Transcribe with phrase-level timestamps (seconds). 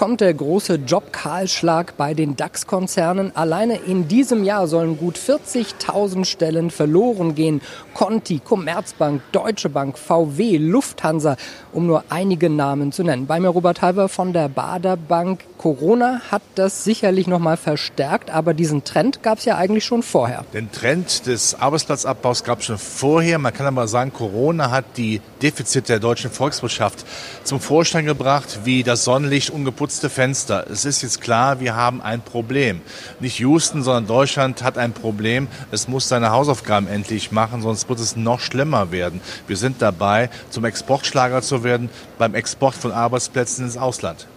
[0.00, 3.36] kommt der große Jobkahlschlag bei den DAX-Konzernen.
[3.36, 7.60] Alleine in diesem Jahr sollen gut 40.000 Stellen verloren gehen.
[7.92, 11.36] Conti, Commerzbank, Deutsche Bank, VW, Lufthansa,
[11.74, 13.26] um nur einige Namen zu nennen.
[13.26, 15.44] Bei mir Robert Halber von der Bader Bank.
[15.58, 20.02] Corona hat das sicherlich noch mal verstärkt, aber diesen Trend gab es ja eigentlich schon
[20.02, 20.46] vorher.
[20.54, 23.38] Den Trend des Arbeitsplatzabbaus gab es schon vorher.
[23.38, 27.04] Man kann aber sagen, Corona hat die Defizite der deutschen Volkswirtschaft
[27.44, 30.66] zum Vorschein gebracht, wie das Sonnenlicht ungeputzt geputzte Fenster.
[30.70, 32.80] Es ist jetzt klar, wir haben ein Problem.
[33.18, 35.48] Nicht Houston, sondern Deutschland hat ein Problem.
[35.72, 39.20] Es muss seine Hausaufgaben endlich machen, sonst wird es noch schlimmer werden.
[39.48, 44.28] Wir sind dabei, zum Exportschlager zu werden beim Export von Arbeitsplätzen ins Ausland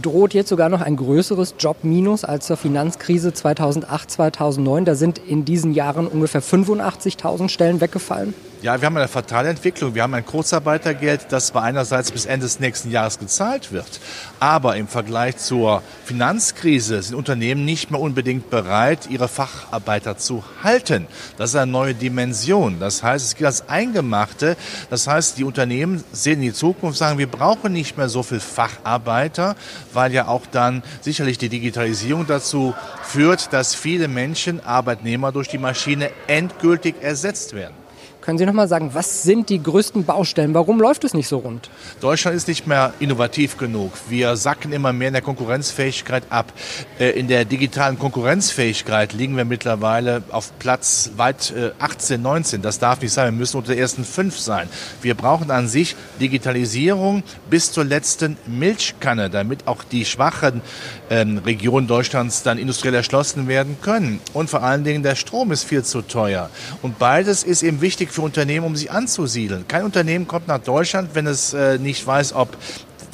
[0.00, 4.86] droht jetzt sogar noch ein größeres Jobminus als zur Finanzkrise 2008, 2009.
[4.86, 8.32] Da sind in diesen Jahren ungefähr 85.000 Stellen weggefallen.
[8.64, 9.94] Ja, wir haben eine fatale Entwicklung.
[9.94, 14.00] Wir haben ein Kurzarbeitergeld, das zwar einerseits bis Ende des nächsten Jahres gezahlt wird,
[14.40, 21.08] aber im Vergleich zur Finanzkrise sind Unternehmen nicht mehr unbedingt bereit, ihre Facharbeiter zu halten.
[21.36, 22.80] Das ist eine neue Dimension.
[22.80, 24.56] Das heißt, es geht als Eingemachte.
[24.88, 28.40] Das heißt, die Unternehmen sehen in die Zukunft, sagen, wir brauchen nicht mehr so viel
[28.40, 29.56] Facharbeiter,
[29.92, 35.58] weil ja auch dann sicherlich die Digitalisierung dazu führt, dass viele Menschen, Arbeitnehmer durch die
[35.58, 37.83] Maschine endgültig ersetzt werden.
[38.24, 40.54] Können Sie noch mal sagen, was sind die größten Baustellen?
[40.54, 41.68] Warum läuft es nicht so rund?
[42.00, 43.92] Deutschland ist nicht mehr innovativ genug.
[44.08, 46.50] Wir sacken immer mehr in der Konkurrenzfähigkeit ab.
[46.98, 52.62] Äh, in der digitalen Konkurrenzfähigkeit liegen wir mittlerweile auf Platz weit 18, äh, 19.
[52.62, 53.26] Das darf nicht sein.
[53.26, 54.70] Wir müssen unter den ersten fünf sein.
[55.02, 60.62] Wir brauchen an sich Digitalisierung bis zur letzten Milchkanne, damit auch die schwachen
[61.10, 64.20] ähm, Regionen Deutschlands dann industriell erschlossen werden können.
[64.32, 66.48] Und vor allen Dingen der Strom ist viel zu teuer.
[66.80, 69.66] Und beides ist eben wichtig für Unternehmen, um sich anzusiedeln.
[69.66, 72.56] Kein Unternehmen kommt nach Deutschland, wenn es äh, nicht weiß, ob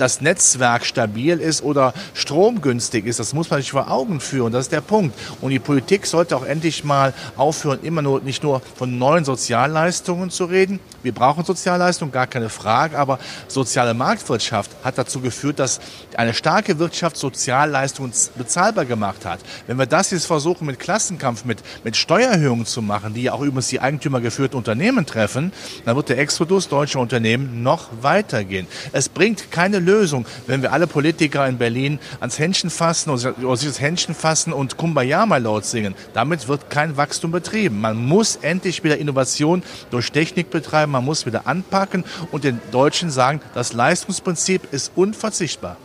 [0.01, 3.21] das Netzwerk stabil ist oder stromgünstig ist.
[3.21, 4.53] Das muss man sich vor Augen führen.
[4.53, 5.16] Das ist der Punkt.
[5.41, 10.31] Und die Politik sollte auch endlich mal aufhören, immer nur nicht nur von neuen Sozialleistungen
[10.31, 10.81] zu reden.
[11.03, 12.99] Wir brauchen Sozialleistungen, gar keine Frage.
[12.99, 13.19] Aber
[13.49, 15.81] soziale Marktwirtschaft hat dazu geführt, dass
[16.17, 19.41] eine starke Wirtschaft Sozialleistungen bezahlbar gemacht hat.
[19.67, 23.43] Wenn wir das jetzt versuchen mit Klassenkampf, mit, mit Steuererhöhungen zu machen, die ja auch
[23.43, 25.53] übrigens die eigentümergeführten Unternehmen treffen,
[25.84, 28.67] dann wird der Exodus deutscher Unternehmen noch weitergehen.
[28.93, 33.56] Es bringt keine Lösung Lösung, wenn wir alle Politiker in Berlin ans Händchen fassen oder
[33.56, 35.95] sich das Händchen fassen und Kumbaya mal laut singen.
[36.15, 37.81] Damit wird kein Wachstum betrieben.
[37.81, 43.11] Man muss endlich wieder Innovation durch Technik betreiben, man muss wieder anpacken und den Deutschen
[43.11, 45.77] sagen, das Leistungsprinzip ist unverzichtbar.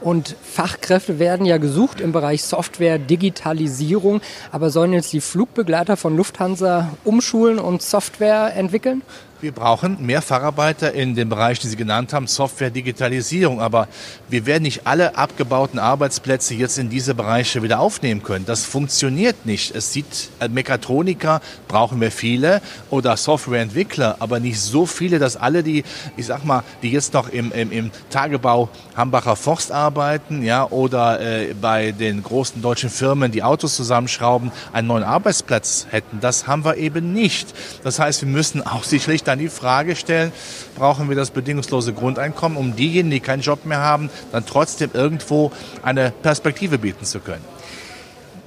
[0.00, 4.22] Und Fachkräfte werden ja gesucht im Bereich Software, Digitalisierung.
[4.50, 9.02] Aber sollen jetzt die Flugbegleiter von Lufthansa umschulen und Software entwickeln?
[9.40, 13.62] Wir brauchen mehr Facharbeiter in dem Bereich, den Sie genannt haben, Software, Digitalisierung.
[13.62, 13.88] Aber
[14.28, 18.44] wir werden nicht alle abgebauten Arbeitsplätze jetzt in diese Bereiche wieder aufnehmen können.
[18.44, 19.74] Das funktioniert nicht.
[19.74, 25.62] Es sieht, äh, Mechatroniker brauchen wir viele oder Softwareentwickler, aber nicht so viele, dass alle
[25.62, 25.84] die,
[26.18, 31.18] ich sag mal, die jetzt noch im, im, im Tagebau Hambacher Forst arbeiten, ja, oder
[31.18, 36.20] äh, bei den großen deutschen Firmen, die Autos zusammenschrauben, einen neuen Arbeitsplatz hätten.
[36.20, 37.54] Das haben wir eben nicht.
[37.84, 40.32] Das heißt, wir müssen auch sicherlich dann die Frage stellen,
[40.76, 45.52] brauchen wir das bedingungslose Grundeinkommen, um diejenigen, die keinen Job mehr haben, dann trotzdem irgendwo
[45.82, 47.44] eine Perspektive bieten zu können.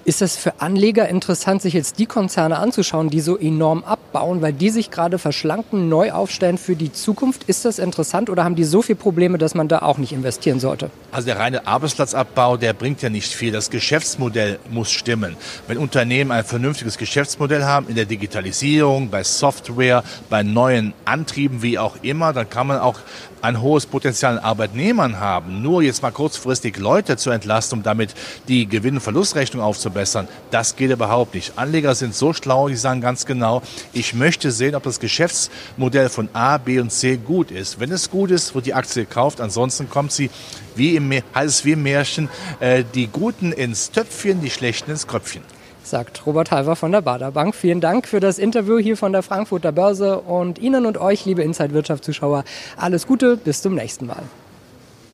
[0.06, 3.84] Ist es für Anleger interessant, sich jetzt die Konzerne anzuschauen, die so enorm
[4.14, 7.44] abbauen, weil die sich gerade verschlanken, neu aufstellen für die Zukunft?
[7.46, 10.60] Ist das interessant oder haben die so viele Probleme, dass man da auch nicht investieren
[10.60, 10.92] sollte?
[11.12, 13.52] Also der reine Arbeitsplatzabbau, der bringt ja nicht viel.
[13.52, 15.36] Das Geschäftsmodell muss stimmen.
[15.68, 21.80] Wenn Unternehmen ein vernünftiges Geschäftsmodell haben in der Digitalisierung, bei Software, bei neuen Antrieben, wie
[21.80, 23.00] auch immer, dann kann man auch
[23.44, 25.62] ein hohes Potenzial an Arbeitnehmern haben.
[25.62, 28.14] Nur jetzt mal kurzfristig Leute zu entlasten, um damit
[28.48, 31.58] die Gewinn- und Verlustrechnung aufzubessern, das geht überhaupt nicht.
[31.58, 36.30] Anleger sind so schlau, die sagen ganz genau, ich möchte sehen, ob das Geschäftsmodell von
[36.34, 37.80] A, B und C gut ist.
[37.80, 40.30] Wenn es gut ist, wird die Aktie gekauft, ansonsten kommt sie
[40.76, 42.30] wie im, heißt es wie im Märchen,
[42.60, 45.44] äh, die Guten ins Töpfchen, die Schlechten ins Kröpfchen
[45.86, 47.56] sagt Robert Halver von der Bader Bank.
[47.56, 51.44] Vielen Dank für das Interview hier von der Frankfurter Börse und Ihnen und euch, liebe
[51.44, 52.46] Inside Wirtschaft Zuschauer,
[52.78, 54.24] alles Gute, bis zum nächsten Mal.